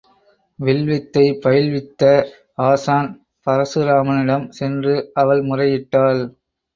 வில்வித்தை 0.59 1.23
பயில்வித்த 1.43 2.01
ஆசான் 2.61 3.09
பரசுராமனிடம் 3.47 4.47
சென்று 4.49 4.95
அவள் 5.13 5.41
முறையிட்டாள். 5.41 6.23